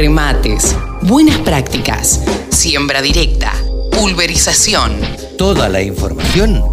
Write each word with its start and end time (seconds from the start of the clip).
remates, 0.00 0.74
buenas 1.02 1.36
prácticas, 1.40 2.24
siembra 2.48 3.02
directa, 3.02 3.52
pulverización. 3.92 4.98
Toda 5.36 5.68
la 5.68 5.82
información 5.82 6.64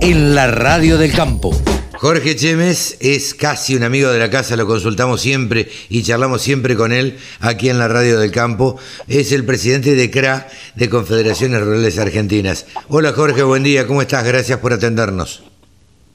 en 0.00 0.34
la 0.34 0.48
radio 0.48 0.98
del 0.98 1.12
campo. 1.12 1.52
Jorge 1.92 2.34
Chemes 2.34 2.98
es 3.00 3.34
casi 3.34 3.76
un 3.76 3.84
amigo 3.84 4.10
de 4.10 4.18
la 4.18 4.30
casa, 4.30 4.56
lo 4.56 4.66
consultamos 4.66 5.20
siempre 5.20 5.68
y 5.90 6.02
charlamos 6.02 6.42
siempre 6.42 6.74
con 6.74 6.90
él 6.90 7.20
aquí 7.40 7.70
en 7.70 7.78
la 7.78 7.86
Radio 7.86 8.18
del 8.18 8.32
Campo. 8.32 8.76
Es 9.06 9.30
el 9.30 9.46
presidente 9.46 9.94
de 9.94 10.10
CRA, 10.10 10.48
de 10.74 10.90
Confederaciones 10.90 11.60
Rurales 11.60 12.00
Argentinas. 12.00 12.66
Hola 12.88 13.12
Jorge, 13.12 13.44
buen 13.44 13.62
día, 13.62 13.86
¿cómo 13.86 14.02
estás? 14.02 14.24
Gracias 14.24 14.58
por 14.58 14.72
atendernos. 14.72 15.44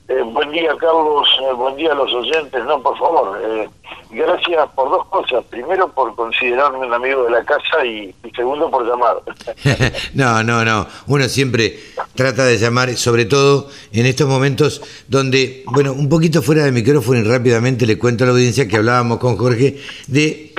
Eh, 0.09 0.21
buen 0.21 0.51
día 0.51 0.71
Carlos, 0.77 1.29
eh, 1.49 1.53
buen 1.53 1.77
día 1.77 1.93
a 1.93 1.95
los 1.95 2.13
oyentes. 2.13 2.61
No, 2.65 2.81
por 2.83 2.97
favor, 2.97 3.39
eh, 3.41 3.69
gracias 4.09 4.69
por 4.75 4.89
dos 4.89 5.07
cosas. 5.07 5.43
Primero, 5.49 5.91
por 5.91 6.15
considerarme 6.15 6.85
un 6.85 6.93
amigo 6.93 7.23
de 7.23 7.31
la 7.31 7.43
casa 7.43 7.85
y, 7.85 8.13
segundo, 8.35 8.69
por 8.69 8.87
llamar. 8.87 9.17
no, 10.13 10.43
no, 10.43 10.65
no. 10.65 10.87
Uno 11.07 11.27
siempre 11.29 11.79
trata 12.15 12.45
de 12.45 12.57
llamar, 12.57 12.95
sobre 12.95 13.25
todo 13.25 13.69
en 13.91 14.05
estos 14.05 14.27
momentos 14.27 14.81
donde, 15.07 15.63
bueno, 15.67 15.93
un 15.93 16.09
poquito 16.09 16.41
fuera 16.41 16.63
de 16.63 16.71
micrófono 16.71 17.19
y 17.19 17.23
rápidamente 17.23 17.85
le 17.85 17.97
cuento 17.97 18.23
a 18.23 18.27
la 18.27 18.33
audiencia 18.33 18.67
que 18.67 18.77
hablábamos 18.77 19.19
con 19.19 19.37
Jorge 19.37 19.79
de 20.07 20.53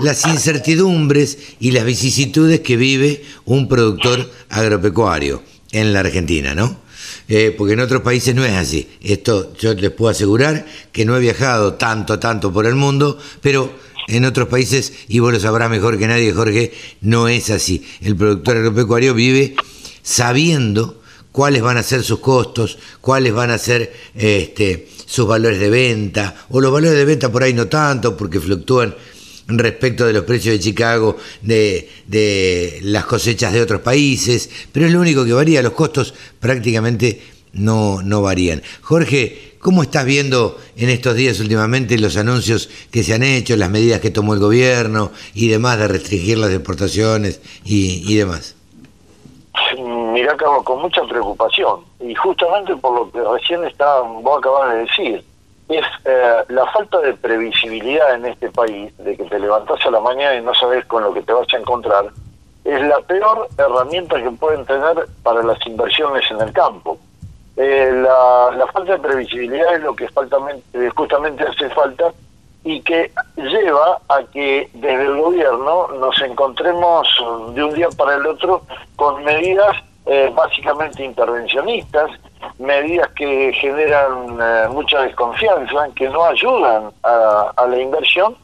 las 0.00 0.26
incertidumbres 0.26 1.56
y 1.60 1.70
las 1.70 1.84
vicisitudes 1.84 2.60
que 2.60 2.76
vive 2.76 3.24
un 3.44 3.68
productor 3.68 4.28
agropecuario 4.50 5.42
en 5.72 5.92
la 5.92 6.00
Argentina, 6.00 6.54
¿no? 6.54 6.83
Eh, 7.28 7.54
porque 7.56 7.72
en 7.72 7.80
otros 7.80 8.02
países 8.02 8.34
no 8.34 8.44
es 8.44 8.52
así. 8.52 8.88
Esto 9.00 9.54
yo 9.54 9.74
les 9.74 9.90
puedo 9.90 10.10
asegurar 10.10 10.66
que 10.92 11.04
no 11.04 11.16
he 11.16 11.20
viajado 11.20 11.74
tanto, 11.74 12.18
tanto 12.18 12.52
por 12.52 12.66
el 12.66 12.74
mundo, 12.74 13.18
pero 13.40 13.72
en 14.08 14.24
otros 14.24 14.48
países, 14.48 14.92
y 15.08 15.20
vos 15.20 15.32
lo 15.32 15.40
sabrás 15.40 15.70
mejor 15.70 15.98
que 15.98 16.06
nadie, 16.06 16.32
Jorge, 16.32 16.72
no 17.00 17.28
es 17.28 17.50
así. 17.50 17.86
El 18.02 18.16
productor 18.16 18.58
agropecuario 18.58 19.14
vive 19.14 19.56
sabiendo 20.02 21.00
cuáles 21.32 21.62
van 21.62 21.78
a 21.78 21.82
ser 21.82 22.02
sus 22.02 22.20
costos, 22.20 22.78
cuáles 23.00 23.32
van 23.32 23.50
a 23.50 23.58
ser 23.58 23.92
este, 24.14 24.88
sus 25.06 25.26
valores 25.26 25.58
de 25.58 25.70
venta, 25.70 26.46
o 26.50 26.60
los 26.60 26.70
valores 26.70 26.96
de 26.96 27.04
venta 27.06 27.32
por 27.32 27.42
ahí 27.42 27.54
no 27.54 27.66
tanto, 27.66 28.16
porque 28.16 28.38
fluctúan 28.38 28.94
respecto 29.48 30.06
de 30.06 30.12
los 30.12 30.24
precios 30.24 30.54
de 30.54 30.60
Chicago, 30.60 31.16
de, 31.42 31.90
de, 32.06 32.78
las 32.82 33.04
cosechas 33.04 33.52
de 33.52 33.62
otros 33.62 33.80
países, 33.80 34.50
pero 34.72 34.86
es 34.86 34.92
lo 34.92 35.00
único 35.00 35.24
que 35.24 35.32
varía, 35.32 35.62
los 35.62 35.72
costos 35.72 36.14
prácticamente 36.40 37.20
no, 37.52 38.02
no 38.02 38.22
varían. 38.22 38.62
Jorge, 38.82 39.56
¿cómo 39.60 39.82
estás 39.82 40.04
viendo 40.04 40.58
en 40.76 40.88
estos 40.88 41.14
días 41.14 41.40
últimamente 41.40 41.98
los 41.98 42.16
anuncios 42.16 42.68
que 42.90 43.02
se 43.02 43.14
han 43.14 43.22
hecho, 43.22 43.56
las 43.56 43.70
medidas 43.70 44.00
que 44.00 44.10
tomó 44.10 44.34
el 44.34 44.40
gobierno 44.40 45.12
y 45.34 45.48
demás 45.48 45.78
de 45.78 45.88
restringir 45.88 46.38
las 46.38 46.50
exportaciones 46.50 47.40
y, 47.64 48.02
y 48.10 48.16
demás? 48.16 48.56
Mirá, 49.78 50.36
con 50.36 50.82
mucha 50.82 51.02
preocupación, 51.02 51.80
y 52.00 52.14
justamente 52.14 52.76
por 52.76 52.94
lo 52.94 53.10
que 53.10 53.20
recién 53.20 53.64
está, 53.64 54.00
vos 54.00 54.38
acabas 54.38 54.72
de 54.72 54.80
decir, 54.80 55.24
es 55.68 55.84
eh, 56.04 56.44
la 56.48 56.66
falta 56.66 57.00
de 57.00 57.14
previsibilidad 57.14 58.14
en 58.14 58.26
este 58.26 58.50
país, 58.50 58.96
de 58.98 59.16
que 59.16 59.24
te 59.24 59.38
levantás 59.38 59.84
a 59.86 59.90
la 59.90 60.00
mañana 60.00 60.34
y 60.34 60.42
no 60.42 60.54
sabes 60.54 60.84
con 60.86 61.02
lo 61.02 61.14
que 61.14 61.22
te 61.22 61.32
vas 61.32 61.46
a 61.52 61.56
encontrar, 61.56 62.06
es 62.64 62.82
la 62.82 63.00
peor 63.00 63.48
herramienta 63.56 64.22
que 64.22 64.30
pueden 64.30 64.64
tener 64.66 65.06
para 65.22 65.42
las 65.42 65.58
inversiones 65.66 66.30
en 66.30 66.40
el 66.40 66.52
campo. 66.52 66.98
Eh, 67.56 67.90
la, 67.92 68.66
falta 68.72 68.92
de 68.92 68.98
previsibilidad 68.98 69.74
es 69.74 69.82
lo 69.82 69.94
que 69.94 70.04
eh, 70.04 70.90
justamente 70.94 71.44
hace 71.44 71.70
falta 71.70 72.12
y 72.64 72.80
que 72.80 73.12
lleva 73.36 74.00
a 74.08 74.22
que 74.32 74.68
desde 74.72 75.04
el 75.04 75.16
gobierno 75.16 75.88
nos 75.88 76.20
encontremos 76.22 77.06
de 77.54 77.62
un 77.62 77.74
día 77.74 77.88
para 77.96 78.16
el 78.16 78.26
otro 78.26 78.62
con 78.96 79.22
medidas 79.22 79.76
básicamente 80.34 81.02
intervencionistas, 81.02 82.10
medidas 82.58 83.08
que 83.16 83.52
generan 83.54 84.38
eh, 84.40 84.68
mucha 84.70 85.02
desconfianza, 85.02 85.88
que 85.94 86.08
no 86.08 86.24
ayudan 86.24 86.90
a, 87.02 87.66
la 87.68 87.78
inversión 87.78 88.36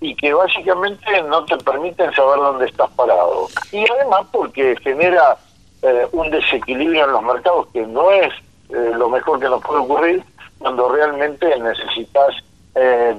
y 0.00 0.14
que 0.16 0.34
básicamente 0.34 1.22
no 1.28 1.44
te 1.44 1.56
permiten 1.58 2.12
saber 2.12 2.38
dónde 2.38 2.66
estás 2.66 2.90
parado. 2.90 3.48
Y 3.72 3.84
además 3.90 4.26
porque 4.32 4.76
genera 4.82 5.36
eh, 5.82 6.06
un 6.12 6.30
desequilibrio 6.30 7.04
en 7.04 7.12
los 7.12 7.22
mercados 7.22 7.66
que 7.72 7.86
no 7.86 8.10
es 8.10 8.32
eh, 8.70 8.92
lo 8.96 9.08
mejor 9.08 9.40
que 9.40 9.48
nos 9.48 9.62
puede 9.62 9.80
ocurrir 9.80 10.24
cuando 10.58 10.88
realmente 10.88 11.46
necesitas, 11.58 12.34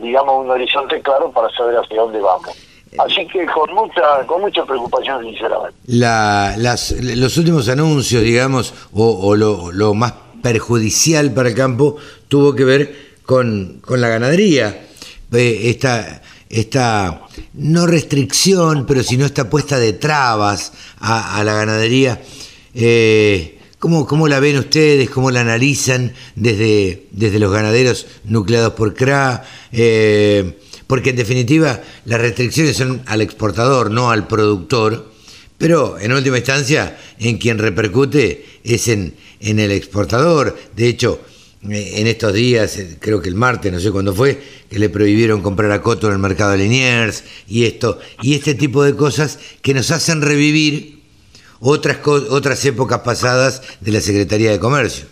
digamos, 0.01 0.43
un 0.43 0.49
horizonte 0.49 1.01
claro 1.01 1.31
para 1.31 1.49
saber 1.51 1.77
hacia 1.77 2.01
dónde 2.01 2.19
vamos. 2.19 2.57
Así 2.97 3.27
que 3.27 3.45
con 3.47 3.73
mucha 3.73 4.25
con 4.25 4.41
mucha 4.41 4.63
preocupación, 4.65 5.23
sinceramente. 5.23 5.77
La, 5.87 6.55
las, 6.57 6.91
los 6.91 7.37
últimos 7.37 7.67
anuncios, 7.69 8.23
digamos, 8.23 8.73
o, 8.93 9.27
o 9.27 9.35
lo, 9.35 9.71
lo, 9.71 9.93
más 9.93 10.13
perjudicial 10.45 11.33
para 11.33 11.49
el 11.49 11.55
campo 11.55 11.97
tuvo 12.27 12.53
que 12.53 12.65
ver 12.65 13.15
con, 13.25 13.81
la 13.89 14.09
ganadería. 14.09 14.85
esta, 15.31 16.21
esta, 16.51 17.23
no 17.55 17.87
restricción, 17.87 18.85
pero 18.85 19.01
sino 19.01 19.25
esta 19.25 19.49
puesta 19.49 19.79
de 19.79 19.93
trabas 19.93 20.73
a, 20.99 21.41
la 21.43 21.55
ganadería. 21.55 22.21
Eh, 22.75 23.57
¿cómo, 23.79 24.27
la 24.27 24.39
ven 24.39 24.59
ustedes? 24.59 25.09
¿Cómo 25.09 25.31
la 25.31 25.41
analizan 25.41 26.13
desde, 26.35 27.07
desde 27.09 27.39
los 27.39 27.51
ganaderos 27.51 28.05
nucleados 28.25 28.73
por 28.73 28.93
CRA? 28.93 29.43
Eh, 29.71 30.59
porque 30.85 31.09
en 31.09 31.15
definitiva 31.15 31.81
las 32.05 32.21
restricciones 32.21 32.77
son 32.77 33.01
al 33.07 33.21
exportador, 33.21 33.89
no 33.89 34.11
al 34.11 34.27
productor, 34.27 35.11
pero 35.57 35.97
en 35.97 36.13
última 36.13 36.37
instancia 36.37 36.99
en 37.17 37.39
quien 37.39 37.57
repercute 37.57 38.45
es 38.63 38.87
en, 38.89 39.15
en 39.39 39.59
el 39.59 39.71
exportador. 39.71 40.55
De 40.75 40.87
hecho, 40.87 41.19
eh, 41.69 42.01
en 42.01 42.07
estos 42.07 42.33
días, 42.33 42.77
eh, 42.77 42.97
creo 42.99 43.21
que 43.21 43.29
el 43.29 43.35
martes, 43.35 43.71
no 43.71 43.79
sé 43.79 43.91
cuándo 43.91 44.13
fue, 44.13 44.39
que 44.69 44.77
le 44.77 44.89
prohibieron 44.89 45.41
comprar 45.41 45.71
a 45.71 45.81
Coto 45.81 46.07
en 46.07 46.13
el 46.13 46.19
mercado 46.19 46.51
de 46.51 46.57
Liniers 46.57 47.23
y 47.47 47.65
esto, 47.65 47.97
y 48.21 48.35
este 48.35 48.53
tipo 48.53 48.83
de 48.83 48.95
cosas 48.95 49.39
que 49.61 49.73
nos 49.73 49.89
hacen 49.91 50.21
revivir 50.21 51.01
otras, 51.59 52.05
otras 52.05 52.63
épocas 52.65 52.99
pasadas 52.99 53.79
de 53.79 53.91
la 53.91 54.01
Secretaría 54.01 54.51
de 54.51 54.59
Comercio. 54.59 55.07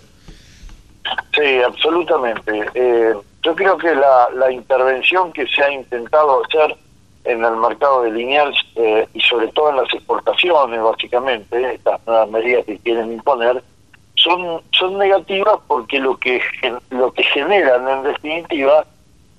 Sí, 1.36 1.58
absolutamente. 1.66 2.66
Eh, 2.76 3.14
yo 3.42 3.56
creo 3.56 3.78
que 3.78 3.96
la, 3.96 4.30
la, 4.36 4.52
intervención 4.52 5.34
que 5.34 5.48
se 5.48 5.64
ha 5.64 5.72
intentado 5.72 6.44
hacer 6.46 6.78
en 7.26 7.44
el 7.44 7.56
mercado 7.58 8.04
de 8.04 8.12
Liniers 8.12 8.56
y 9.14 9.20
sobre 9.22 9.48
todo 9.50 9.72
en 9.72 9.78
las 9.78 9.94
exportaciones, 9.94 10.82
básicamente, 10.82 11.74
estas 11.74 12.06
nuevas 12.06 12.30
medidas 12.30 12.66
que 12.66 12.78
quieren 12.80 13.12
imponer, 13.14 13.64
son, 14.24 14.62
son 14.72 14.98
negativas 14.98 15.60
porque 15.68 16.00
lo 16.00 16.18
que, 16.18 16.42
lo 16.90 17.12
que 17.12 17.24
generan 17.24 17.88
en 17.88 18.04
definitiva, 18.04 18.86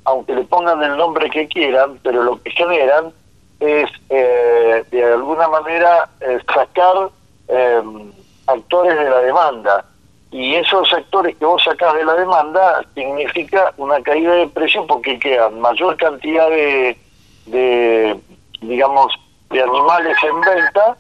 aunque 0.05 0.35
le 0.35 0.45
pongan 0.45 0.83
el 0.83 0.97
nombre 0.97 1.31
que 1.31 1.49
quieran, 1.49 1.99
pero 2.03 2.23
lo 2.23 2.43
que 2.43 2.51
generan 2.51 3.13
es 3.61 3.91
eh, 4.11 4.85
de 4.91 5.05
alguna 5.05 5.49
manera 5.49 6.09
eh, 6.21 6.39
sacar 6.53 7.09
em, 7.49 8.13
actores 8.47 8.97
de 8.97 9.11
la 9.11 9.21
demanda. 9.21 9.85
Y 10.31 10.57
esos 10.57 10.93
actores 10.93 11.37
que 11.37 11.45
vos 11.45 11.63
sacás 11.63 11.95
de 11.95 12.05
la 12.05 12.15
demanda 12.15 12.85
significa 12.95 13.73
una 13.77 14.03
caída 14.03 14.33
de 14.33 14.49
precio 14.49 14.85
porque 14.87 15.19
quedan 15.19 15.61
mayor 15.61 15.97
cantidad 15.97 16.51
de, 16.51 16.99
de 17.47 18.17
digamos, 18.61 19.15
de 19.51 19.63
animales 19.63 20.17
en 20.25 20.41
venta 20.41 20.97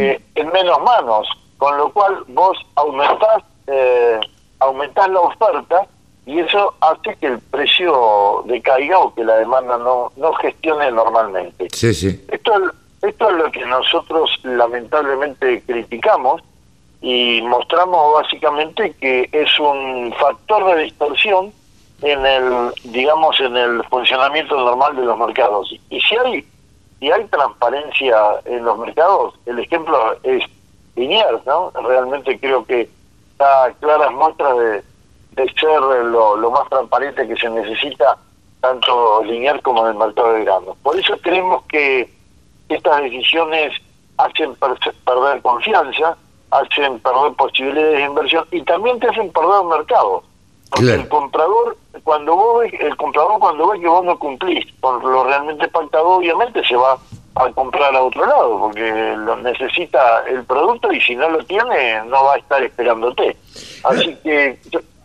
eh, 0.00 0.20
en 0.34 0.48
menos 0.52 0.82
manos 0.82 1.28
con 1.58 1.76
lo 1.76 1.92
cual 1.92 2.24
vos 2.28 2.56
aumentás, 2.76 3.42
eh, 3.66 4.20
aumentás 4.60 5.08
la 5.10 5.20
oferta 5.20 5.86
y 6.24 6.38
eso 6.40 6.74
hace 6.80 7.16
que 7.16 7.26
el 7.26 7.38
precio 7.40 8.42
decaiga 8.46 8.98
o 8.98 9.14
que 9.14 9.24
la 9.24 9.36
demanda 9.36 9.76
no, 9.78 10.12
no 10.16 10.32
gestione 10.34 10.90
normalmente. 10.90 11.68
Sí, 11.72 11.92
sí. 11.92 12.24
Esto, 12.28 12.52
esto 13.02 13.30
es 13.30 13.36
lo 13.36 13.50
que 13.50 13.64
nosotros 13.66 14.30
lamentablemente 14.42 15.62
criticamos 15.62 16.42
y 17.00 17.42
mostramos 17.42 18.14
básicamente 18.14 18.94
que 19.00 19.28
es 19.32 19.58
un 19.58 20.12
factor 20.18 20.74
de 20.74 20.82
distorsión 20.84 21.52
en 22.02 22.26
el 22.26 22.72
digamos 22.84 23.38
en 23.40 23.56
el 23.56 23.84
funcionamiento 23.84 24.56
normal 24.56 24.96
de 24.96 25.04
los 25.04 25.18
mercados 25.18 25.72
y 25.90 26.00
si 26.00 26.16
hay 26.16 26.44
si 26.98 27.10
hay 27.10 27.24
transparencia 27.26 28.16
en 28.44 28.64
los 28.64 28.78
mercados 28.78 29.34
el 29.46 29.60
ejemplo 29.60 30.16
es 30.24 30.44
Liniers, 30.98 31.44
¿no? 31.46 31.70
Realmente 31.70 32.38
creo 32.38 32.64
que 32.64 32.88
da 33.38 33.72
claras 33.80 34.12
muestras 34.12 34.56
de, 34.56 34.82
ser 35.60 35.80
lo, 35.80 36.50
más 36.50 36.68
transparente 36.68 37.26
que 37.26 37.36
se 37.36 37.48
necesita, 37.48 38.18
tanto 38.60 39.22
Liniers 39.22 39.62
como 39.62 39.84
en 39.86 39.92
el 39.92 39.98
mercado 39.98 40.32
de 40.32 40.44
granos. 40.44 40.76
Por 40.82 40.98
eso 40.98 41.16
creemos 41.22 41.62
que 41.64 42.10
estas 42.68 43.02
decisiones 43.02 43.72
hacen 44.16 44.54
perder 44.56 45.40
confianza, 45.42 46.16
hacen 46.50 46.98
perder 47.00 47.32
posibilidades 47.34 47.98
de 47.98 48.04
inversión 48.04 48.44
y 48.50 48.62
también 48.62 48.98
te 48.98 49.08
hacen 49.08 49.30
perder 49.32 49.62
el 49.62 49.68
mercado. 49.68 50.24
Porque 50.70 50.94
el 50.94 51.08
comprador, 51.08 51.76
cuando 52.04 52.36
vos 52.36 52.64
el 52.72 52.96
comprador 52.96 53.38
cuando 53.38 53.68
ve 53.68 53.80
que 53.80 53.88
vos 53.88 54.04
no 54.04 54.18
cumplís 54.18 54.66
con 54.80 55.00
lo 55.00 55.24
realmente 55.24 55.66
pactado, 55.68 56.08
obviamente 56.08 56.62
se 56.66 56.76
va 56.76 56.98
a 57.38 57.52
comprar 57.52 57.94
a 57.94 58.02
otro 58.02 58.26
lado, 58.26 58.58
porque 58.58 59.14
lo 59.16 59.36
necesita 59.36 60.24
el 60.28 60.44
producto 60.44 60.92
y 60.92 61.00
si 61.00 61.14
no 61.14 61.30
lo 61.30 61.44
tiene 61.44 62.02
no 62.08 62.24
va 62.24 62.34
a 62.34 62.38
estar 62.38 62.62
esperándote. 62.62 63.36
Así 63.84 64.16
que, 64.22 64.58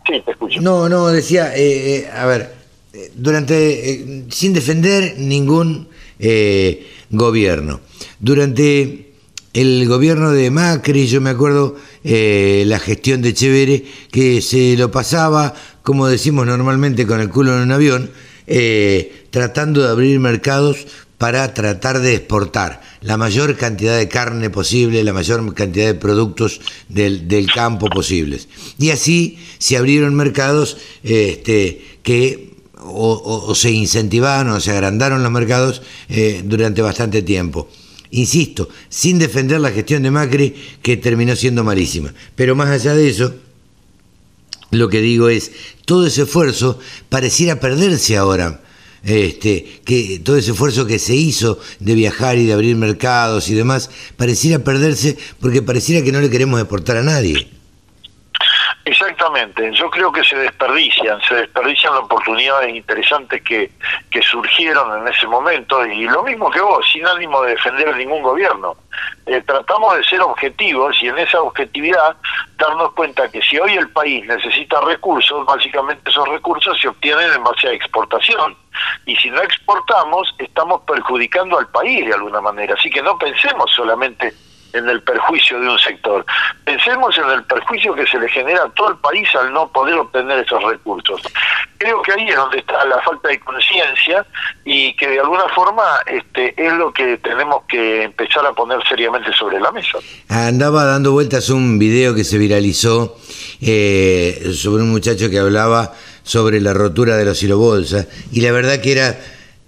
sí, 0.07 0.21
te 0.25 0.31
escucho. 0.31 0.61
No, 0.61 0.89
no, 0.89 1.07
decía, 1.07 1.55
eh, 1.55 1.97
eh, 1.97 2.09
a 2.11 2.25
ver, 2.25 2.53
eh, 2.93 3.11
durante, 3.13 4.25
sin 4.29 4.53
defender 4.53 5.15
ningún 5.17 5.89
gobierno, 7.09 7.81
durante 8.19 9.13
el 9.53 9.87
gobierno 9.87 10.31
de 10.31 10.49
Macri, 10.49 11.05
yo 11.07 11.19
me 11.19 11.31
acuerdo 11.31 11.75
la 12.03 12.79
gestión 12.79 13.21
de 13.21 13.33
Chevere, 13.33 13.83
que 14.11 14.41
se 14.41 14.77
lo 14.77 14.89
pasaba, 14.89 15.53
como 15.83 16.07
decimos 16.07 16.45
normalmente, 16.45 17.05
con 17.05 17.19
el 17.19 17.29
culo 17.29 17.55
en 17.55 17.63
un 17.63 17.71
avión, 17.73 18.11
tratando 19.31 19.83
de 19.83 19.89
abrir 19.89 20.19
mercados 20.21 20.87
para 21.23 21.53
tratar 21.53 22.01
de 22.01 22.15
exportar 22.15 22.81
la 22.99 23.15
mayor 23.15 23.55
cantidad 23.55 23.97
de 23.97 24.09
carne 24.09 24.49
posible, 24.49 25.05
la 25.05 25.13
mayor 25.13 25.53
cantidad 25.53 25.85
de 25.85 25.93
productos 25.93 26.59
del, 26.89 27.47
campo 27.55 27.89
posibles. 27.89 28.49
Y 28.77 28.89
así 28.89 29.37
se 29.57 29.77
abrieron 29.77 30.15
mercados 30.15 30.75
este, 31.01 31.81
que 32.03 32.55
o, 32.75 33.55
se 33.55 33.71
incentivaron 33.71 34.51
o 34.51 34.59
se 34.59 34.71
agrandaron 34.71 35.23
los 35.23 35.31
mercados 35.31 35.81
eh, 36.09 36.41
durante 36.43 36.81
bastante 36.81 37.21
tiempo. 37.21 37.69
Insisto, 38.11 38.67
sin 38.89 39.17
defender 39.17 39.61
la 39.61 39.71
gestión 39.71 40.03
de 40.03 40.11
Macri, 40.11 40.53
que 40.81 40.97
terminó 40.97 41.37
siendo 41.37 41.63
malísima. 41.63 42.13
Pero 42.35 42.53
más 42.57 42.67
allá 42.67 42.95
de 42.95 43.07
eso, 43.07 43.33
lo 44.71 44.89
que 44.89 44.99
digo 44.99 45.29
es, 45.29 45.53
todo 45.85 46.05
ese 46.05 46.23
esfuerzo 46.23 46.79
pareciera 47.07 47.61
perderse 47.61 48.17
ahora 48.17 48.62
este, 49.03 49.81
que 49.85 50.21
todo 50.23 50.37
ese 50.37 50.51
esfuerzo 50.51 50.87
que 50.87 50.99
se 50.99 51.13
hizo 51.13 51.59
de 51.79 51.93
viajar 51.93 52.37
y 52.37 52.45
de 52.45 52.53
abrir 52.53 52.75
mercados 52.75 53.49
y 53.49 53.53
demás, 53.53 53.89
pareciera 54.17 54.63
perderse 54.63 55.17
porque 55.41 55.61
pareciera 55.61 56.03
que 56.03 56.11
no 56.11 56.21
le 56.21 56.29
queremos 56.29 56.59
exportar 56.59 56.97
a 56.97 57.03
nadie. 57.03 57.47
Exactamente, 58.85 59.71
yo 59.73 59.89
creo 59.89 60.11
que 60.11 60.25
se 60.25 60.35
desperdician, 60.35 61.21
se 61.21 61.35
desperdician 61.35 61.93
las 61.93 62.03
oportunidades 62.03 62.75
interesantes 62.75 63.41
que, 63.41 63.71
que 64.11 64.21
surgieron 64.21 65.01
en 65.01 65.07
ese 65.07 65.25
momento 65.25 65.85
y 65.85 66.03
lo 66.03 66.21
mismo 66.23 66.51
que 66.51 66.59
vos, 66.59 66.85
sin 66.91 67.05
ánimo 67.07 67.41
de 67.43 67.51
defender 67.51 67.87
a 67.87 67.97
ningún 67.97 68.21
gobierno. 68.21 68.75
Eh, 69.25 69.41
tratamos 69.45 69.95
de 69.95 70.03
ser 70.03 70.19
objetivos 70.21 71.01
y 71.01 71.07
en 71.07 71.17
esa 71.17 71.41
objetividad 71.41 72.17
darnos 72.57 72.91
cuenta 72.91 73.31
que 73.31 73.41
si 73.41 73.57
hoy 73.57 73.73
el 73.73 73.89
país 73.89 74.25
necesita 74.25 74.81
recursos, 74.81 75.45
básicamente 75.45 76.09
esos 76.09 76.27
recursos 76.27 76.77
se 76.81 76.89
obtienen 76.89 77.31
en 77.31 77.43
base 77.43 77.73
exportación. 77.73 78.57
Y 79.05 79.15
si 79.15 79.29
no 79.29 79.41
exportamos, 79.41 80.33
estamos 80.37 80.81
perjudicando 80.81 81.57
al 81.57 81.67
país 81.67 82.05
de 82.05 82.13
alguna 82.13 82.41
manera. 82.41 82.75
Así 82.77 82.89
que 82.89 83.01
no 83.01 83.17
pensemos 83.17 83.71
solamente 83.71 84.33
en 84.73 84.89
el 84.89 85.01
perjuicio 85.01 85.59
de 85.59 85.69
un 85.69 85.79
sector. 85.79 86.25
Pensemos 86.65 87.17
en 87.17 87.29
el 87.29 87.43
perjuicio 87.43 87.93
que 87.93 88.05
se 88.07 88.19
le 88.19 88.27
genera 88.29 88.63
a 88.63 88.69
todo 88.69 88.89
el 88.89 88.97
país 88.97 89.27
al 89.35 89.53
no 89.53 89.71
poder 89.71 89.95
obtener 89.95 90.39
esos 90.39 90.61
recursos. 90.63 91.21
Creo 91.77 92.01
que 92.01 92.13
ahí 92.13 92.29
es 92.29 92.35
donde 92.35 92.59
está 92.59 92.85
la 92.85 92.99
falta 93.01 93.29
de 93.29 93.39
conciencia 93.39 94.25
y 94.65 94.95
que 94.95 95.09
de 95.09 95.19
alguna 95.19 95.47
forma 95.55 95.83
este, 96.07 96.53
es 96.57 96.73
lo 96.73 96.91
que 96.93 97.17
tenemos 97.17 97.63
que 97.67 98.03
empezar 98.03 98.45
a 98.45 98.53
poner 98.53 98.79
seriamente 98.87 99.31
sobre 99.33 99.59
la 99.59 99.71
mesa. 99.71 99.99
Andaba 100.29 100.85
dando 100.85 101.11
vueltas 101.11 101.49
un 101.49 101.77
video 101.77 102.15
que 102.15 102.23
se 102.23 102.37
viralizó 102.37 103.17
eh, 103.61 104.51
sobre 104.53 104.83
un 104.83 104.91
muchacho 104.91 105.29
que 105.29 105.39
hablaba 105.39 105.91
sobre 106.23 106.61
la 106.61 106.73
rotura 106.73 107.17
de 107.17 107.25
los 107.25 107.37
silobolsas 107.37 108.07
y 108.31 108.41
la 108.41 108.51
verdad 108.51 108.81
que 108.81 108.93
era 108.93 109.19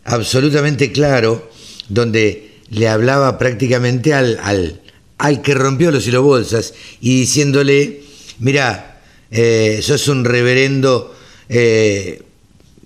absolutamente 0.06 0.92
claro 0.92 1.50
donde 1.90 2.60
le 2.69 2.88
hablaba 2.88 3.38
prácticamente 3.38 4.13
al, 4.13 4.40
al, 4.42 4.81
al 5.18 5.42
que 5.42 5.54
rompió 5.54 5.92
los 5.92 6.04
silobolsas 6.04 6.74
y 7.02 7.22
diciéndole, 7.22 8.02
mira, 8.40 9.02
eh, 9.32 9.80
sos 9.82 10.08
un 10.08 10.26
reverendo 10.26 11.16
eh, 11.50 12.22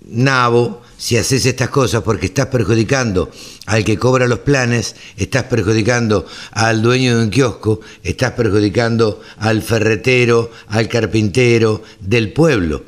nabo 0.08 0.82
si 0.96 1.16
haces 1.16 1.46
estas 1.46 1.70
cosas 1.70 2.02
porque 2.02 2.26
estás 2.26 2.46
perjudicando 2.46 3.30
al 3.66 3.84
que 3.84 3.96
cobra 3.98 4.28
los 4.28 4.40
planes, 4.40 4.96
estás 5.16 5.44
perjudicando 5.44 6.26
al 6.50 6.82
dueño 6.82 7.16
de 7.16 7.24
un 7.24 7.30
kiosco, 7.30 7.80
estás 8.02 8.32
perjudicando 8.32 9.22
al 9.38 9.62
ferretero, 9.62 10.50
al 10.68 10.88
carpintero 10.88 11.82
del 12.00 12.32
pueblo. 12.32 12.84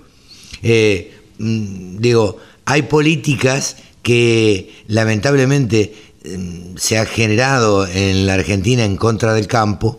Eh, 0.62 1.14
mm, 1.38 1.98
digo, 1.98 2.36
hay 2.66 2.82
políticas 2.82 3.76
que 4.02 4.82
lamentablemente 4.88 6.11
se 6.76 6.98
ha 6.98 7.06
generado 7.06 7.86
en 7.86 8.26
la 8.26 8.34
Argentina 8.34 8.84
en 8.84 8.96
contra 8.96 9.34
del 9.34 9.46
campo, 9.46 9.98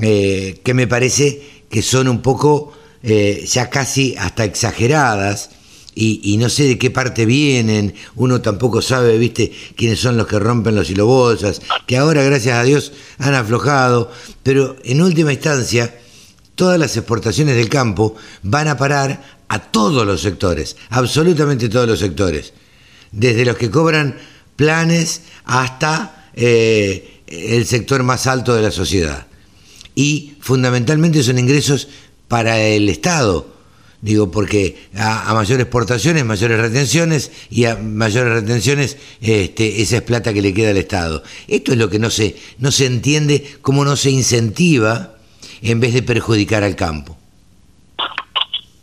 eh, 0.00 0.60
que 0.64 0.74
me 0.74 0.86
parece 0.86 1.64
que 1.70 1.82
son 1.82 2.08
un 2.08 2.22
poco 2.22 2.72
eh, 3.02 3.44
ya 3.48 3.70
casi 3.70 4.14
hasta 4.16 4.44
exageradas. 4.44 5.50
Y, 5.98 6.36
no 6.36 6.50
sé 6.50 6.64
de 6.64 6.78
qué 6.78 6.90
parte 6.90 7.24
vienen, 7.24 7.94
uno 8.16 8.42
tampoco 8.42 8.82
sabe, 8.82 9.16
viste, 9.16 9.50
quiénes 9.76 9.98
son 9.98 10.18
los 10.18 10.26
que 10.26 10.38
rompen 10.38 10.74
los 10.74 10.90
hilobolsas, 10.90 11.62
que 11.86 11.96
ahora, 11.96 12.22
gracias 12.22 12.58
a 12.58 12.64
Dios, 12.64 12.92
han 13.16 13.32
aflojado, 13.32 14.12
pero 14.42 14.76
en 14.84 15.00
última 15.00 15.32
instancia, 15.32 15.98
todas 16.54 16.78
las 16.78 16.98
exportaciones 16.98 17.56
del 17.56 17.70
campo 17.70 18.14
van 18.42 18.68
a 18.68 18.76
parar 18.76 19.38
a 19.48 19.58
todos 19.58 20.06
los 20.06 20.20
sectores, 20.20 20.76
absolutamente 20.90 21.70
todos 21.70 21.88
los 21.88 21.98
sectores, 21.98 22.52
desde 23.10 23.46
los 23.46 23.56
que 23.56 23.70
cobran 23.70 24.18
planes 24.56 25.22
hasta 25.44 26.30
eh, 26.34 27.22
el 27.26 27.66
sector 27.66 28.02
más 28.02 28.26
alto 28.26 28.54
de 28.54 28.62
la 28.62 28.70
sociedad. 28.70 29.26
Y 29.94 30.34
fundamentalmente 30.40 31.22
son 31.22 31.38
ingresos 31.38 31.88
para 32.28 32.58
el 32.60 32.88
Estado, 32.88 33.46
digo, 34.02 34.30
porque 34.30 34.88
a, 34.94 35.32
mayores 35.32 35.64
exportaciones, 35.64 36.24
mayores 36.24 36.60
retenciones 36.60 37.30
y 37.50 37.64
a 37.64 37.76
mayores 37.76 38.34
retenciones, 38.34 38.96
este, 39.20 39.80
esa 39.80 39.96
es 39.96 40.02
plata 40.02 40.32
que 40.32 40.42
le 40.42 40.52
queda 40.52 40.70
al 40.70 40.76
Estado. 40.76 41.22
Esto 41.48 41.72
es 41.72 41.78
lo 41.78 41.88
que 41.88 41.98
no 41.98 42.10
se, 42.10 42.36
no 42.58 42.70
se 42.70 42.86
entiende, 42.86 43.56
cómo 43.62 43.84
no 43.84 43.96
se 43.96 44.10
incentiva 44.10 45.16
en 45.62 45.80
vez 45.80 45.94
de 45.94 46.02
perjudicar 46.02 46.62
al 46.62 46.76
campo. 46.76 47.16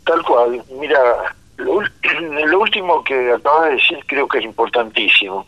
Tal 0.04 0.22
cual, 0.22 0.62
mira, 0.78 1.33
lo, 2.46 2.60
último 2.60 3.02
que 3.04 3.32
acabas 3.32 3.64
de 3.66 3.70
decir 3.76 4.04
creo 4.06 4.28
que 4.28 4.38
es 4.38 4.44
importantísimo 4.44 5.46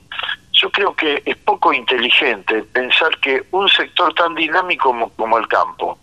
yo 0.56 0.70
creo 0.70 0.94
que 0.94 1.22
es 1.24 1.36
poco 1.36 1.72
inteligente 1.72 2.62
pensar 2.72 3.16
que 3.18 3.44
un 3.50 3.68
sector 3.68 4.12
tan 4.14 4.34
dinámico 4.34 5.10
como, 5.16 5.38
el 5.38 5.46
campo, 5.48 5.98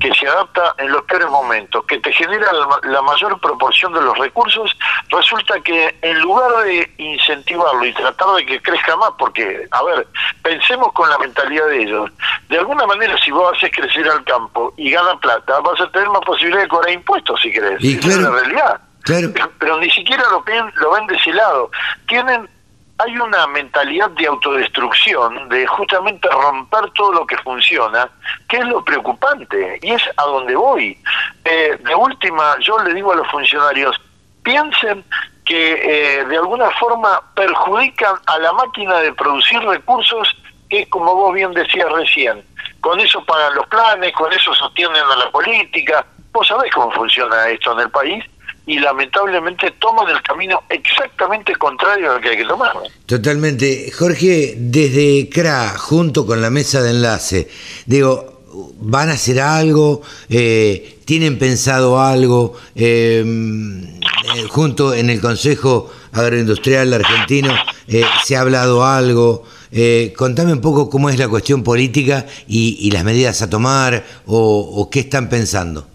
que 0.00 0.12
se 0.14 0.26
adapta 0.26 0.74
en 0.78 0.90
los 0.90 1.02
peores 1.02 1.28
momentos, 1.28 1.84
que 1.84 1.98
te 1.98 2.10
genera 2.12 2.46
la, 2.84 3.02
mayor 3.02 3.38
proporción 3.40 3.92
de 3.92 4.00
los 4.00 4.16
recursos, 4.16 4.74
resulta 5.10 5.60
que 5.60 5.94
en 6.00 6.20
lugar 6.20 6.64
de 6.64 6.90
incentivarlo 6.96 7.84
y 7.84 7.92
tratar 7.92 8.34
de 8.36 8.46
que 8.46 8.62
crezca 8.62 8.96
más, 8.96 9.10
porque, 9.18 9.66
a 9.70 9.82
ver, 9.84 10.06
pensemos 10.42 10.90
con 10.92 11.08
la 11.10 11.18
mentalidad 11.18 11.66
de 11.66 11.82
ellos, 11.82 12.10
de 12.48 12.58
alguna 12.58 12.86
manera 12.86 13.16
si 13.22 13.30
vos 13.30 13.54
haces 13.54 13.70
crecer 13.72 14.08
al 14.08 14.24
campo 14.24 14.72
y 14.78 14.90
gana 14.90 15.16
plata, 15.20 15.60
vas 15.60 15.80
a 15.80 15.90
tener 15.90 16.08
más 16.08 16.22
posibilidad 16.24 16.62
de 16.62 16.68
cobrar 16.68 16.92
impuestos 16.92 17.40
si 17.42 17.52
querés. 17.52 17.82
Y 17.82 17.98
es 17.98 18.16
la 18.16 18.30
realidad. 18.30 18.80
Pero 19.58 19.78
ni 19.78 19.90
siquiera 19.90 20.22
lo 20.30 20.44
lo 20.76 20.92
ven 20.92 21.06
de 21.06 21.16
ese 21.16 21.32
lado. 21.32 21.70
Tienen 22.06 22.48
hay 22.98 23.16
una 23.16 23.46
mentalidad 23.46 24.10
de 24.10 24.26
autodestrucción, 24.26 25.48
de 25.48 25.66
justamente 25.68 26.28
romper 26.28 26.90
todo 26.94 27.12
lo 27.12 27.26
que 27.26 27.36
funciona, 27.38 28.10
que 28.48 28.56
es 28.56 28.66
lo 28.66 28.84
preocupante, 28.84 29.78
y 29.82 29.92
es 29.92 30.02
a 30.16 30.24
donde 30.24 30.56
voy. 30.56 30.98
Eh, 31.44 31.78
de 31.80 31.94
última, 31.94 32.56
yo 32.60 32.76
le 32.80 32.92
digo 32.94 33.12
a 33.12 33.16
los 33.16 33.28
funcionarios, 33.28 33.96
piensen 34.42 35.04
que 35.44 36.18
eh, 36.20 36.24
de 36.24 36.36
alguna 36.36 36.70
forma 36.72 37.22
perjudican 37.36 38.16
a 38.26 38.38
la 38.38 38.52
máquina 38.52 38.98
de 38.98 39.12
producir 39.12 39.60
recursos 39.60 40.36
que, 40.68 40.88
como 40.88 41.14
vos 41.14 41.32
bien 41.32 41.52
decías 41.52 41.90
recién, 41.92 42.42
con 42.80 42.98
eso 42.98 43.24
pagan 43.24 43.54
los 43.54 43.66
planes, 43.68 44.12
con 44.12 44.32
eso 44.32 44.52
sostienen 44.54 45.02
a 45.02 45.16
la 45.16 45.30
política. 45.30 46.04
Vos 46.32 46.48
sabés 46.48 46.72
cómo 46.72 46.90
funciona 46.90 47.48
esto 47.48 47.72
en 47.72 47.80
el 47.80 47.90
país 47.90 48.24
y 48.68 48.78
lamentablemente 48.78 49.72
toman 49.80 50.14
el 50.14 50.22
camino 50.22 50.62
exactamente 50.68 51.56
contrario 51.56 52.12
al 52.12 52.20
que 52.20 52.28
hay 52.28 52.36
que 52.36 52.44
tomar. 52.44 52.74
Totalmente. 53.06 53.90
Jorge, 53.90 54.56
desde 54.58 55.30
CRA, 55.30 55.70
junto 55.78 56.26
con 56.26 56.42
la 56.42 56.50
mesa 56.50 56.82
de 56.82 56.90
enlace, 56.90 57.48
digo, 57.86 58.42
¿van 58.78 59.08
a 59.08 59.12
hacer 59.12 59.40
algo? 59.40 60.02
Eh, 60.28 60.98
¿Tienen 61.06 61.38
pensado 61.38 61.98
algo? 61.98 62.56
Em, 62.74 63.84
eh, 63.86 64.00
junto 64.50 64.92
en 64.92 65.08
el 65.08 65.22
Consejo 65.22 65.90
Agroindustrial 66.12 66.92
Argentino, 66.92 67.54
eh, 67.86 68.04
¿se 68.24 68.36
ha 68.36 68.42
hablado 68.42 68.84
algo? 68.84 69.44
contame 70.16 70.54
un 70.54 70.62
poco 70.62 70.88
cómo 70.88 71.10
es 71.10 71.18
la 71.18 71.28
cuestión 71.28 71.62
política 71.62 72.24
y, 72.46 72.90
las 72.90 73.04
medidas 73.04 73.42
a 73.42 73.50
tomar 73.50 74.02
o 74.26 74.88
qué 74.90 75.00
están 75.00 75.28
pensando. 75.28 75.86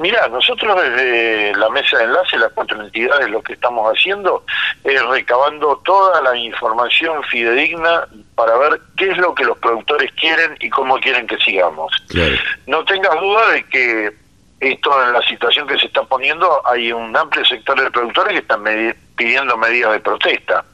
Mira, 0.00 0.26
nosotros 0.28 0.82
desde 0.82 1.54
la 1.56 1.68
mesa 1.68 1.98
de 1.98 2.04
enlace, 2.04 2.38
las 2.38 2.50
cuatro 2.52 2.80
entidades, 2.80 3.28
lo 3.28 3.42
que 3.42 3.52
estamos 3.52 3.86
haciendo 3.86 4.44
es 4.82 5.02
recabando 5.04 5.76
toda 5.84 6.22
la 6.22 6.34
información 6.34 7.22
fidedigna 7.24 8.06
para 8.34 8.56
ver 8.56 8.80
qué 8.96 9.10
es 9.10 9.18
lo 9.18 9.34
que 9.34 9.44
los 9.44 9.58
productores 9.58 10.10
quieren 10.12 10.56
y 10.60 10.70
cómo 10.70 10.98
quieren 11.00 11.26
que 11.26 11.36
sigamos. 11.36 11.92
No 12.66 12.82
tengas 12.86 13.20
duda 13.20 13.50
de 13.50 13.64
que 13.64 14.10
esto 14.60 15.06
en 15.06 15.12
la 15.12 15.20
situación 15.22 15.68
que 15.68 15.78
se 15.78 15.86
está 15.86 16.02
poniendo 16.04 16.66
hay 16.66 16.92
un 16.92 17.14
amplio 17.14 17.44
sector 17.44 17.78
de 17.78 17.90
productores 17.90 18.32
que 18.32 18.38
están 18.38 18.64
pidiendo 19.16 19.54
medidas 19.58 19.92
de 19.92 20.00
protesta. 20.00 20.64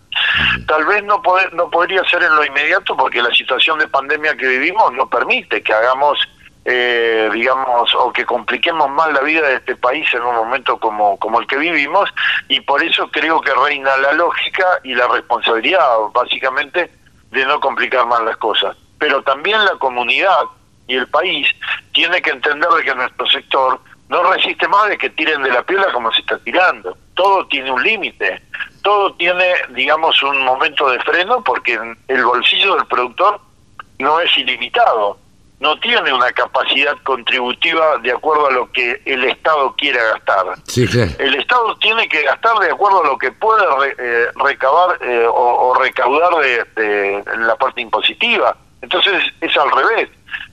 Tal 0.68 0.84
vez 0.86 1.02
no, 1.02 1.20
poder, 1.20 1.52
no 1.52 1.68
podría 1.68 2.02
ser 2.04 2.22
en 2.22 2.34
lo 2.34 2.44
inmediato 2.44 2.96
porque 2.96 3.20
la 3.20 3.34
situación 3.34 3.80
de 3.80 3.88
pandemia 3.88 4.36
que 4.36 4.46
vivimos 4.46 4.92
no 4.92 5.08
permite 5.08 5.62
que 5.62 5.72
hagamos, 5.72 6.16
eh, 6.68 7.30
digamos, 7.32 7.94
o 7.94 8.12
que 8.12 8.26
compliquemos 8.26 8.90
más 8.90 9.12
la 9.12 9.20
vida 9.20 9.46
de 9.46 9.54
este 9.54 9.76
país 9.76 10.12
en 10.12 10.22
un 10.22 10.34
momento 10.34 10.78
como, 10.78 11.16
como 11.18 11.38
el 11.38 11.46
que 11.46 11.56
vivimos 11.56 12.12
y 12.48 12.58
por 12.60 12.82
eso 12.82 13.08
creo 13.08 13.40
que 13.40 13.54
reina 13.54 13.96
la 13.98 14.12
lógica 14.14 14.66
y 14.82 14.92
la 14.96 15.06
responsabilidad, 15.06 15.86
básicamente, 16.12 16.90
de 17.30 17.46
no 17.46 17.60
complicar 17.60 18.04
más 18.06 18.20
las 18.22 18.36
cosas. 18.38 18.76
Pero 18.98 19.22
también 19.22 19.64
la 19.64 19.76
comunidad 19.78 20.40
y 20.88 20.96
el 20.96 21.06
país 21.06 21.48
tiene 21.92 22.20
que 22.20 22.30
entender 22.30 22.68
de 22.70 22.82
que 22.82 22.94
nuestro 22.96 23.26
sector 23.28 23.80
no 24.08 24.24
resiste 24.32 24.66
más 24.66 24.88
de 24.88 24.98
que 24.98 25.10
tiren 25.10 25.44
de 25.44 25.50
la 25.50 25.62
piola 25.62 25.92
como 25.92 26.12
se 26.12 26.20
está 26.22 26.36
tirando. 26.38 26.98
Todo 27.14 27.46
tiene 27.46 27.70
un 27.70 27.80
límite, 27.80 28.42
todo 28.82 29.14
tiene, 29.14 29.54
digamos, 29.68 30.20
un 30.24 30.42
momento 30.44 30.90
de 30.90 30.98
freno 31.00 31.44
porque 31.44 31.78
el 32.08 32.24
bolsillo 32.24 32.74
del 32.74 32.86
productor 32.86 33.40
no 34.00 34.18
es 34.18 34.36
ilimitado, 34.36 35.16
no 35.58 35.78
tiene 35.80 36.12
una 36.12 36.30
capacidad 36.32 36.96
contributiva 37.02 37.96
de 37.98 38.12
acuerdo 38.12 38.48
a 38.48 38.50
lo 38.50 38.70
que 38.72 39.00
el 39.04 39.24
Estado 39.24 39.74
quiera 39.76 40.02
gastar. 40.12 40.46
El 41.18 41.34
Estado 41.34 41.74
tiene 41.76 42.08
que 42.08 42.22
gastar 42.22 42.58
de 42.58 42.70
acuerdo 42.70 43.02
a 43.02 43.06
lo 43.06 43.18
que 43.18 43.32
puede 43.32 43.64
eh, 43.98 44.26
recabar 44.36 44.98
eh, 45.00 45.26
o, 45.28 45.74
recaudar 45.80 46.34
de 46.36 47.24
la 47.38 47.56
parte 47.56 47.80
impositiva. 47.80 48.56
Entonces 48.82 49.22
es 49.40 49.56
al 49.56 49.70
revés 49.70 50.08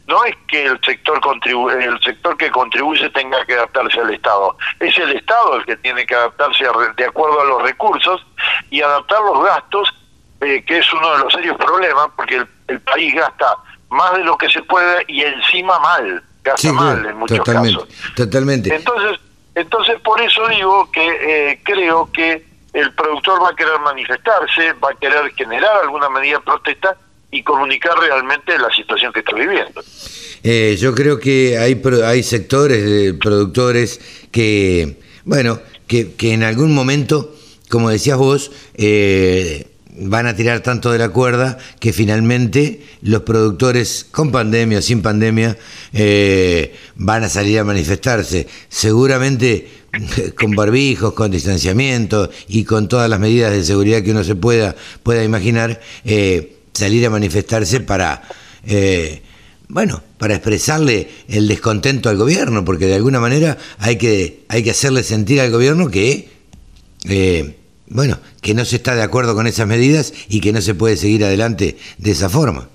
no 0.08 0.24
es 0.26 0.36
que 0.48 0.66
el 0.66 0.80
sector 0.84 1.20
el 1.46 2.00
sector 2.02 2.38
que 2.38 2.52
contribuye 2.52 3.10
tenga 3.12 3.46
que 3.46 3.54
adaptarse 3.54 4.00
al 4.00 4.14
Estado, 4.14 4.58
es 4.80 4.98
el 4.98 5.12
Estado 5.12 5.56
el 5.56 5.66
que 5.66 5.78
tiene 5.78 6.06
que 6.06 6.16
adaptarse 6.16 6.66
de 6.98 7.06
acuerdo 7.06 7.42
a 7.42 7.46
los 7.46 7.62
recursos 7.62 8.26
y 8.70 8.82
adaptar 8.82 9.22
los 9.22 9.44
gastos, 9.44 9.94
eh, 10.42 10.64
que 10.66 10.80
es 10.80 10.94
uno 10.94 11.10
de 11.14 11.24
los 11.24 11.34
serios 11.34 11.58
problemas, 11.58 12.08
porque 12.16 12.44
el, 12.68 12.80
país 12.82 13.16
gasta 13.16 13.56
más 13.94 14.14
de 14.14 14.24
lo 14.24 14.38
que 14.38 14.50
se 14.50 14.62
puede 14.64 15.06
y 15.08 15.22
encima 15.22 15.80
mal, 15.80 16.24
gasta 16.44 16.74
mal 16.74 17.06
en 17.06 17.18
muchos 17.18 17.40
casos. 17.40 17.88
Totalmente. 18.16 18.74
Entonces, 18.76 19.20
entonces 19.56 20.00
por 20.04 20.20
eso 20.22 20.48
digo 20.48 20.90
que 20.92 21.52
eh, 21.52 21.60
creo 21.64 22.10
que 22.12 22.46
el 22.74 22.92
productor 22.94 23.42
va 23.42 23.50
a 23.50 23.56
querer 23.56 23.80
manifestarse, 23.80 24.74
va 24.74 24.90
a 24.90 24.96
querer 24.96 25.32
generar 25.36 25.72
alguna 25.84 26.10
medida 26.10 26.38
de 26.38 26.44
protesta 26.44 26.98
y 27.32 27.44
comunicar 27.44 27.98
realmente 28.00 28.58
la 28.58 28.72
situación 28.72 29.14
que 29.14 29.20
está 29.20 29.36
viviendo. 29.36 29.82
Eh, 30.44 30.76
yo 30.80 30.94
creo 30.94 31.20
que 31.20 31.58
hay, 31.58 31.82
hay 32.04 32.24
sectores 32.24 32.84
de 32.84 33.14
productores 33.14 34.28
que, 34.32 35.00
bueno, 35.24 35.60
que, 35.88 36.16
que 36.16 36.34
en 36.34 36.44
algún 36.44 36.74
momento, 36.74 37.36
como 37.70 37.90
decías 37.90 38.18
vos, 38.18 38.52
eh, 38.76 39.68
van 39.98 40.28
a 40.28 40.36
tirar 40.36 40.62
tanto 40.62 40.92
de 40.92 40.98
la 40.98 41.10
cuerda 41.10 41.58
que 41.80 41.94
finalmente 41.94 42.82
los 43.02 43.22
productores 43.22 44.06
con 44.10 44.32
pandemia 44.32 44.80
o 44.80 44.82
sin 44.82 45.02
pandemia 45.02 45.58
eh, 45.94 46.76
van 46.96 47.24
a 47.24 47.30
salir 47.30 47.60
a 47.60 47.64
manifestarse. 47.64 48.48
Seguramente 48.70 49.68
con 50.40 50.52
barbijos, 50.52 51.14
con 51.14 51.32
distanciamiento 51.32 52.30
y 52.48 52.64
con 52.64 52.88
todas 52.88 53.10
las 53.10 53.20
medidas 53.20 53.52
de 53.52 53.64
seguridad 53.64 54.02
que 54.02 54.12
uno 54.12 54.24
se 54.24 54.36
pueda, 54.36 54.76
pueda 55.04 55.24
imaginar, 55.24 55.80
eh, 56.06 56.58
salir 56.74 57.06
a 57.06 57.10
manifestarse 57.10 57.80
para, 57.80 58.24
eh, 58.66 59.22
bueno, 59.68 60.02
para 60.18 60.36
expresarle 60.36 61.10
el 61.28 61.48
descontento 61.48 62.10
al 62.10 62.18
gobierno, 62.18 62.66
porque 62.66 62.88
de 62.88 62.96
alguna 62.96 63.20
manera 63.20 63.58
hay 63.78 63.98
que, 63.98 64.44
hay 64.48 64.64
que 64.64 64.72
hacerle 64.72 65.04
sentir 65.04 65.40
al 65.40 65.52
gobierno 65.52 65.90
que, 65.92 66.30
bueno, 67.88 68.18
que 68.42 68.54
no 68.54 68.66
se 68.66 68.78
está 68.78 68.96
de 68.96 69.04
acuerdo 69.04 69.36
con 69.36 69.48
esas 69.48 69.68
medidas 69.68 70.14
y 70.30 70.42
que 70.42 70.52
no 70.52 70.62
se 70.62 70.76
puede 70.76 70.98
seguir 70.98 71.24
adelante 71.24 71.78
de 71.98 72.12
esa 72.12 72.30
forma. 72.30 72.68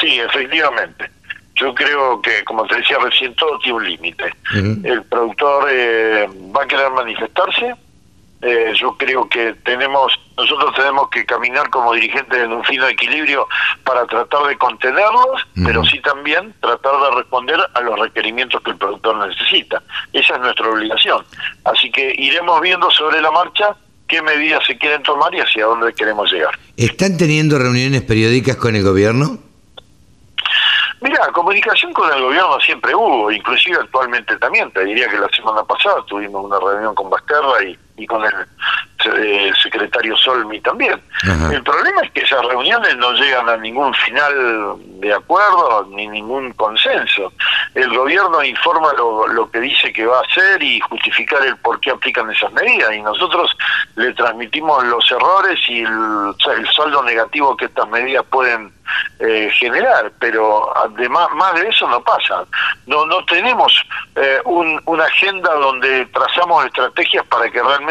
Sí, 0.00 0.18
efectivamente. 0.20 1.10
Yo 1.56 1.74
creo 1.74 2.22
que, 2.22 2.44
como 2.44 2.66
te 2.66 2.76
decía 2.76 2.98
recién, 3.02 3.34
todo 3.34 3.58
tiene 3.58 3.78
un 3.78 3.84
límite. 3.84 4.32
El 4.54 5.02
productor 5.04 5.68
eh, 5.70 6.28
va 6.56 6.62
a 6.62 6.66
querer 6.66 6.90
manifestarse, 6.92 7.74
eh, 8.40 8.72
yo 8.74 8.96
creo 8.96 9.28
que 9.28 9.54
tenemos 9.64 10.18
nosotros 10.36 10.72
tenemos 10.76 11.10
que 11.10 11.26
caminar 11.26 11.68
como 11.70 11.92
dirigentes 11.94 12.38
en 12.38 12.52
un 12.52 12.62
fino 12.64 12.86
equilibrio 12.86 13.48
para 13.82 14.06
tratar 14.06 14.46
de 14.46 14.56
contenerlos, 14.56 15.44
pero 15.64 15.84
sí 15.84 16.00
también 16.00 16.54
tratar 16.60 16.92
de 17.00 17.16
responder 17.16 17.58
a 17.74 17.80
los 17.80 17.98
requerimientos 17.98 18.62
que 18.62 18.70
el 18.70 18.76
productor 18.76 19.26
necesita. 19.26 19.82
Esa 20.12 20.34
es 20.34 20.40
nuestra 20.40 20.68
obligación. 20.68 21.24
Así 21.64 21.90
que 21.90 22.14
iremos 22.16 22.60
viendo 22.60 22.88
sobre 22.92 23.20
la 23.20 23.32
marcha 23.32 23.74
qué 24.06 24.22
medidas 24.22 24.64
se 24.64 24.78
quieren 24.78 25.02
tomar 25.02 25.34
y 25.34 25.40
hacia 25.40 25.66
dónde 25.66 25.92
queremos 25.92 26.30
llegar. 26.32 26.56
¿Están 26.76 27.16
teniendo 27.16 27.58
reuniones 27.58 28.02
periódicas 28.02 28.54
con 28.54 28.76
el 28.76 28.84
gobierno? 28.84 29.38
Mira, 31.00 31.28
comunicación 31.32 31.92
con 31.92 32.12
el 32.12 32.22
gobierno 32.22 32.60
siempre 32.60 32.94
hubo, 32.94 33.30
inclusive 33.32 33.76
actualmente 33.76 34.36
también. 34.36 34.70
Te 34.70 34.84
diría 34.84 35.08
que 35.08 35.18
la 35.18 35.28
semana 35.28 35.64
pasada 35.64 36.04
tuvimos 36.06 36.44
una 36.44 36.58
reunión 36.60 36.94
con 36.94 37.10
Basterra 37.10 37.62
y 37.64 37.78
y 37.98 38.06
con 38.06 38.24
el, 38.24 38.32
eh, 39.04 39.52
secretario 39.62 40.16
Solmi 40.16 40.60
también. 40.60 41.00
El 41.52 41.62
problema 41.62 42.02
es 42.02 42.10
que 42.10 42.20
esas 42.20 42.44
reuniones 42.44 42.96
no 42.96 43.12
llegan 43.12 43.48
a 43.48 43.56
ningún 43.56 43.94
final 43.94 44.74
de 45.00 45.14
acuerdo 45.14 45.86
ni 45.90 46.08
ningún 46.08 46.52
consenso. 46.54 47.32
El 47.74 47.96
gobierno 47.96 48.42
informa 48.42 48.92
lo, 48.94 49.28
lo 49.28 49.50
que 49.50 49.60
dice 49.60 49.92
que 49.92 50.04
va 50.04 50.18
a 50.18 50.22
hacer 50.22 50.62
y 50.62 50.80
justificar 50.80 51.44
el 51.44 51.56
por 51.58 51.80
qué 51.80 51.90
aplican 51.92 52.30
esas 52.30 52.52
medidas 52.52 52.92
y 52.92 53.02
nosotros 53.02 53.56
le 53.94 54.12
transmitimos 54.14 54.84
los 54.84 55.10
errores 55.12 55.58
y 55.68 55.82
el, 55.82 56.34
el 56.56 56.72
saldo 56.72 57.02
negativo 57.02 57.56
que 57.56 57.66
estas 57.66 57.88
medidas 57.88 58.24
pueden 58.30 58.72
eh, 59.20 59.50
generar, 59.58 60.12
pero 60.18 60.76
además 60.76 61.28
más 61.34 61.54
de 61.54 61.68
eso 61.68 61.88
no 61.88 62.00
pasa. 62.02 62.44
No 62.86 63.04
no 63.06 63.24
tenemos 63.24 63.72
eh, 64.16 64.40
un, 64.44 64.80
una 64.86 65.04
agenda 65.04 65.52
donde 65.54 66.06
trazamos 66.06 66.64
estrategias 66.66 67.24
para 67.26 67.50
que 67.50 67.62
realmente 67.62 67.87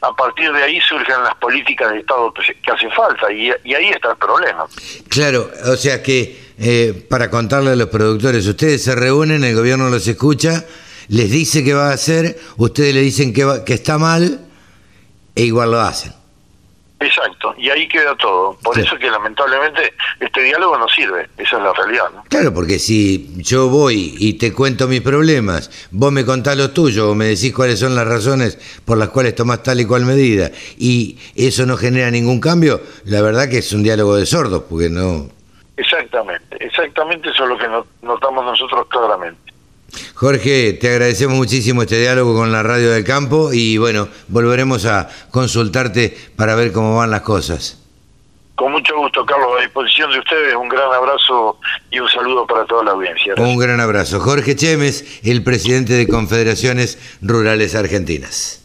a 0.00 0.12
partir 0.14 0.52
de 0.52 0.62
ahí 0.62 0.80
surjan 0.80 1.24
las 1.24 1.34
políticas 1.36 1.92
de 1.92 2.00
Estado 2.00 2.32
que, 2.32 2.70
hacen 2.70 2.90
falta 2.92 3.32
y, 3.32 3.50
ahí 3.50 3.88
está 3.88 4.12
el 4.12 4.16
problema. 4.16 4.66
Claro, 5.08 5.50
o 5.66 5.76
sea 5.76 6.02
que 6.02 6.52
eh, 6.58 7.06
para 7.08 7.30
contarle 7.30 7.70
a 7.70 7.76
los 7.76 7.88
productores, 7.88 8.46
ustedes 8.46 8.82
se 8.82 8.94
reúnen, 8.94 9.44
el 9.44 9.54
gobierno 9.54 9.88
los 9.88 10.06
escucha, 10.06 10.64
les 11.08 11.30
dice 11.30 11.64
qué 11.64 11.74
va 11.74 11.90
a 11.90 11.94
hacer, 11.94 12.38
ustedes 12.56 12.94
le 12.94 13.00
dicen 13.00 13.32
que, 13.32 13.62
que 13.64 13.74
está 13.74 13.98
mal 13.98 14.40
e 15.34 15.44
igual 15.44 15.70
lo 15.70 15.80
hacen. 15.80 16.12
Exacto, 17.00 17.54
y 17.56 17.70
ahí 17.70 17.86
queda 17.86 18.16
todo. 18.16 18.58
Por 18.62 18.76
eso 18.76 18.98
que 18.98 19.08
lamentablemente 19.08 19.94
este 20.18 20.42
diálogo 20.42 20.76
no 20.78 20.88
sirve, 20.88 21.28
esa 21.38 21.56
es 21.58 21.62
la 21.62 21.72
realidad. 21.72 22.06
Claro, 22.28 22.52
porque 22.52 22.80
si 22.80 23.34
yo 23.36 23.68
voy 23.68 24.16
y 24.18 24.34
te 24.34 24.52
cuento 24.52 24.88
mis 24.88 25.00
problemas, 25.00 25.88
vos 25.92 26.10
me 26.10 26.24
contás 26.24 26.56
los 26.56 26.74
tuyos 26.74 27.06
o 27.06 27.14
me 27.14 27.26
decís 27.26 27.54
cuáles 27.54 27.78
son 27.78 27.94
las 27.94 28.06
razones 28.06 28.58
por 28.84 28.98
las 28.98 29.10
cuales 29.10 29.36
tomás 29.36 29.62
tal 29.62 29.80
y 29.80 29.86
cual 29.86 30.06
medida, 30.06 30.50
y 30.76 31.18
eso 31.36 31.66
no 31.66 31.76
genera 31.76 32.10
ningún 32.10 32.40
cambio, 32.40 32.80
la 33.04 33.22
verdad 33.22 33.48
que 33.48 33.58
es 33.58 33.72
un 33.72 33.84
diálogo 33.84 34.16
de 34.16 34.26
sordos, 34.26 34.64
porque 34.68 34.90
no... 34.90 35.28
Exactamente, 35.76 36.56
exactamente 36.58 37.30
eso 37.30 37.44
es 37.44 37.48
lo 37.50 37.58
que 37.58 37.68
notamos 38.02 38.44
nosotros 38.44 38.88
claramente. 38.88 39.47
Jorge, 40.18 40.72
te 40.72 40.88
agradecemos 40.88 41.36
muchísimo 41.36 41.82
este 41.82 42.00
diálogo 42.00 42.34
con 42.34 42.50
la 42.50 42.64
Radio 42.64 42.90
del 42.90 43.04
Campo 43.04 43.52
y 43.52 43.78
bueno, 43.78 44.08
volveremos 44.26 44.84
a 44.84 45.08
consultarte 45.30 46.12
para 46.34 46.56
ver 46.56 46.72
cómo 46.72 46.96
van 46.96 47.12
las 47.12 47.20
cosas. 47.20 47.78
Con 48.56 48.72
mucho 48.72 48.96
gusto, 48.96 49.24
Carlos, 49.24 49.48
a 49.56 49.62
disposición 49.62 50.10
de 50.10 50.18
ustedes. 50.18 50.56
Un 50.56 50.68
gran 50.68 50.92
abrazo 50.92 51.60
y 51.92 52.00
un 52.00 52.08
saludo 52.08 52.44
para 52.48 52.64
toda 52.64 52.82
la 52.82 52.90
audiencia. 52.90 53.34
Un 53.38 53.58
gran 53.58 53.78
abrazo. 53.78 54.18
Jorge 54.18 54.56
Chemes, 54.56 55.20
el 55.22 55.44
presidente 55.44 55.92
de 55.92 56.08
Confederaciones 56.08 56.98
Rurales 57.22 57.76
Argentinas. 57.76 58.64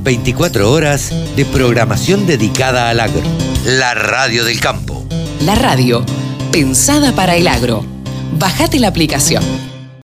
24 0.00 0.70
horas 0.70 1.34
de 1.34 1.46
programación 1.46 2.26
dedicada 2.26 2.90
al 2.90 3.00
agro. 3.00 3.22
La 3.64 3.94
Radio 3.94 4.44
del 4.44 4.60
Campo. 4.60 5.06
La 5.46 5.54
radio, 5.54 6.04
pensada 6.52 7.14
para 7.14 7.36
el 7.36 7.48
agro. 7.48 7.86
Bajate 8.38 8.78
la 8.78 8.88
aplicación. 8.88 9.69